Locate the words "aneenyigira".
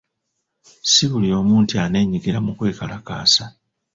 1.85-2.39